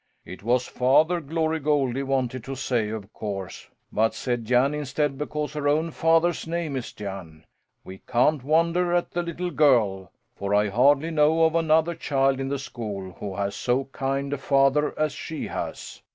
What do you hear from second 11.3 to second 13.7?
of another child in the school who has